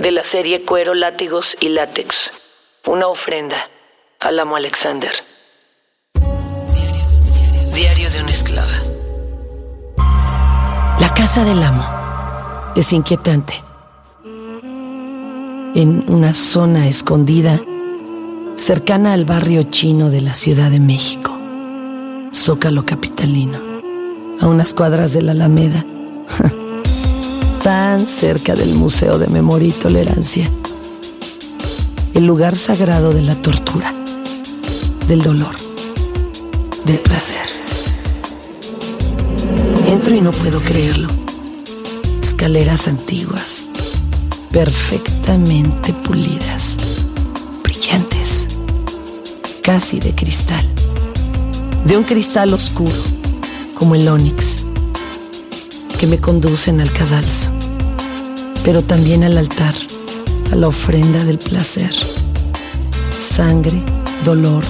[0.00, 2.32] De la serie Cuero, Látigos y Látex.
[2.86, 3.68] Una ofrenda
[4.18, 5.12] al amo Alexander.
[7.74, 8.72] Diario de una esclava.
[10.98, 11.84] La casa del amo
[12.74, 13.52] es inquietante.
[15.74, 17.60] En una zona escondida,
[18.56, 21.38] cercana al barrio chino de la Ciudad de México,
[22.32, 23.58] Zócalo Capitalino,
[24.40, 25.84] a unas cuadras de la Alameda,
[27.62, 30.50] tan cerca del Museo de Memoria y Tolerancia,
[32.14, 33.92] el lugar sagrado de la tortura,
[35.06, 35.54] del dolor,
[36.86, 37.36] del placer.
[39.86, 41.08] Entro y no puedo creerlo.
[42.22, 43.64] Escaleras antiguas,
[44.50, 46.76] perfectamente pulidas,
[47.62, 48.48] brillantes,
[49.62, 50.66] casi de cristal,
[51.84, 53.02] de un cristal oscuro,
[53.74, 54.59] como el ónix,
[56.00, 57.50] que me conducen al cadalso,
[58.64, 59.74] pero también al altar,
[60.50, 61.94] a la ofrenda del placer,
[63.20, 63.82] sangre,
[64.24, 64.64] dolor,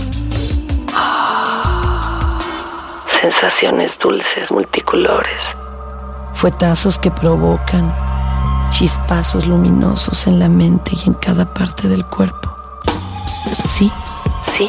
[3.21, 5.41] sensaciones dulces multicolores,
[6.35, 7.95] fuetazos que provocan
[8.71, 12.57] chispazos luminosos en la mente y en cada parte del cuerpo.
[13.65, 13.93] Sí,
[14.57, 14.69] sí,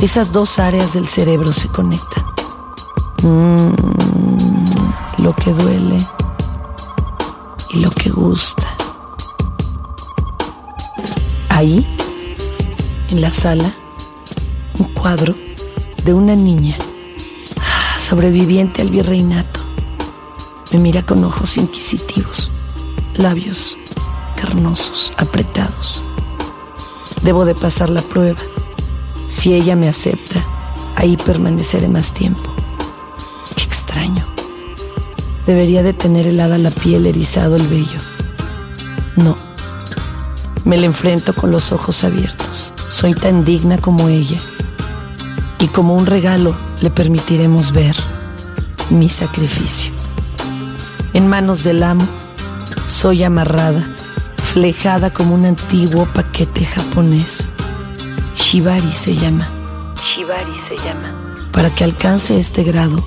[0.00, 2.24] esas dos áreas del cerebro se conectan.
[3.22, 4.51] Mm,
[5.22, 6.04] lo que duele
[7.70, 8.66] y lo que gusta.
[11.48, 11.86] Ahí,
[13.08, 13.72] en la sala,
[14.78, 15.34] un cuadro
[16.04, 16.76] de una niña
[17.98, 19.60] sobreviviente al virreinato.
[20.72, 22.50] Me mira con ojos inquisitivos,
[23.14, 23.76] labios
[24.34, 26.02] carnosos, apretados.
[27.22, 28.40] Debo de pasar la prueba.
[29.28, 30.44] Si ella me acepta,
[30.96, 32.52] ahí permaneceré más tiempo.
[33.54, 34.31] Qué extraño.
[35.46, 37.98] Debería de tener helada la piel, erizado el vello.
[39.16, 39.36] No.
[40.64, 42.72] Me la enfrento con los ojos abiertos.
[42.88, 44.38] Soy tan digna como ella.
[45.58, 47.96] Y como un regalo le permitiremos ver
[48.90, 49.92] mi sacrificio.
[51.12, 52.06] En manos del amo,
[52.88, 53.86] soy amarrada,
[54.36, 57.48] flejada como un antiguo paquete japonés.
[58.36, 59.48] Shibari se llama.
[59.96, 61.12] Shibari se llama.
[61.52, 63.04] Para que alcance este grado,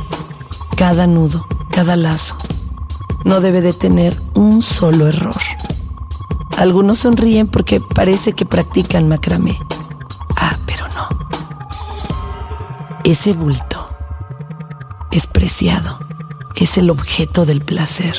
[0.76, 2.38] cada nudo, cada lazo,
[3.26, 5.42] no debe de tener un solo error.
[6.58, 9.60] Algunos sonríen porque parece que practican macramé.
[10.38, 11.10] Ah, pero no.
[13.04, 13.90] Ese bulto
[15.12, 16.00] es preciado,
[16.56, 18.16] es el objeto del placer.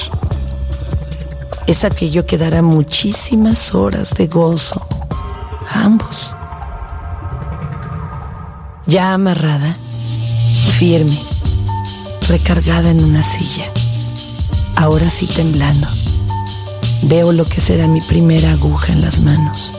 [1.66, 4.86] Es aquello que dará muchísimas horas de gozo
[5.72, 6.34] a ambos.
[8.86, 9.78] Ya amarrada,
[10.72, 11.18] firme,
[12.28, 13.70] recargada en una silla,
[14.75, 15.87] ahora sí temblando,
[17.03, 19.72] veo lo que será mi primera aguja en las manos.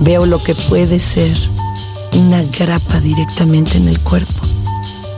[0.00, 1.36] Veo lo que puede ser
[2.14, 4.40] una grapa directamente en el cuerpo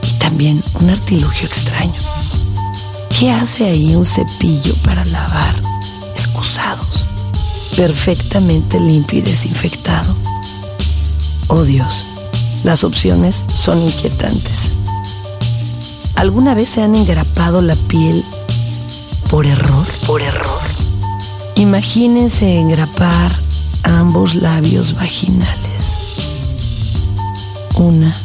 [0.07, 1.93] y también un artilugio extraño.
[3.17, 5.55] ¿Qué hace ahí un cepillo para lavar
[6.11, 7.07] excusados,
[7.75, 10.15] perfectamente limpio y desinfectado?
[11.47, 12.05] Oh Dios,
[12.63, 14.72] las opciones son inquietantes.
[16.23, 18.23] ¿Alguna vez se han engrapado la piel
[19.29, 19.85] por error?
[20.07, 20.61] Por error.
[21.55, 23.29] Imagínense engrapar
[23.83, 25.97] ambos labios vaginales
[27.75, 28.15] una,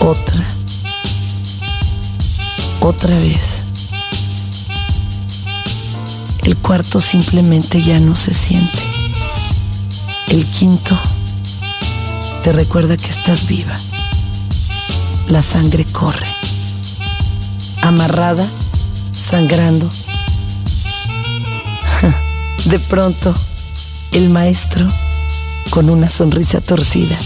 [0.00, 0.44] otra,
[2.80, 3.64] otra vez.
[6.42, 8.82] El cuarto simplemente ya no se siente.
[10.28, 11.00] El quinto
[12.44, 13.74] te recuerda que estás viva.
[15.32, 16.26] La sangre corre.
[17.80, 18.46] Amarrada,
[19.12, 19.88] sangrando.
[22.66, 23.34] De pronto,
[24.12, 24.86] el maestro
[25.70, 27.16] con una sonrisa torcida.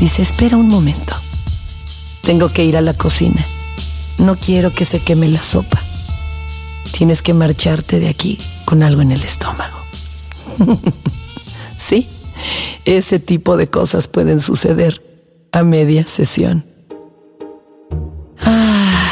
[0.00, 1.14] Dice, espera un momento.
[2.22, 3.44] Tengo que ir a la cocina.
[4.16, 5.82] No quiero que se queme la sopa.
[6.92, 9.76] Tienes que marcharte de aquí con algo en el estómago.
[11.76, 12.08] sí,
[12.86, 15.02] ese tipo de cosas pueden suceder
[15.52, 16.64] a media sesión.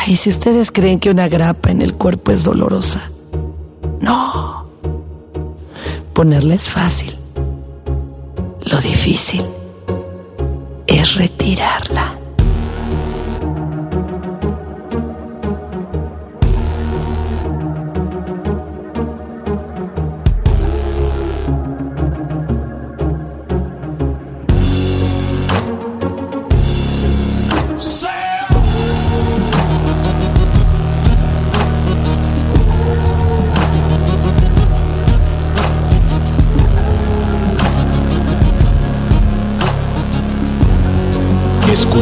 [0.06, 3.10] Ah, y si ustedes creen que una grapa en el cuerpo es dolorosa,
[4.00, 4.66] no,
[6.16, 7.14] Ponerla es fácil.
[8.64, 9.44] Lo difícil
[10.86, 12.15] es retirarla.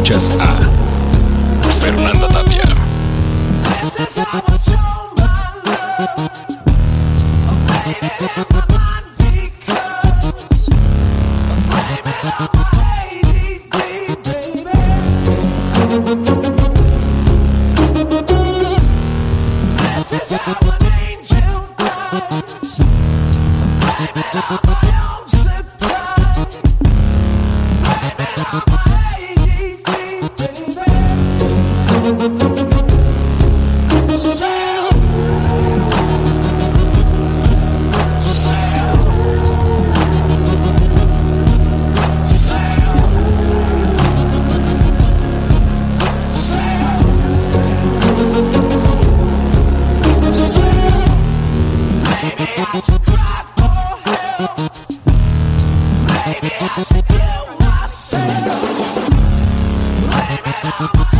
[0.05, 2.75] Escuchas a Fernanda Tapia.
[60.65, 61.14] Thank you.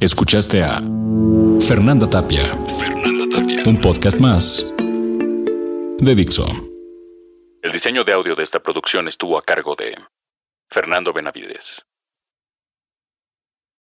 [0.00, 0.80] Escuchaste a
[1.60, 2.54] Fernanda Tapia.
[2.78, 3.64] Fernanda Tapia.
[3.66, 4.72] Un podcast más
[5.98, 6.46] de Dixo.
[7.62, 9.96] El diseño de audio de esta producción estuvo a cargo de
[10.70, 11.82] Fernando Benavides.